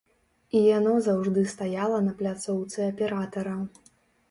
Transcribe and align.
І 0.59 0.61
яно 0.77 0.93
заўжды 1.07 1.43
стаяла 1.51 2.01
на 2.07 2.15
пляцоўцы 2.23 2.83
аператара. 2.91 3.57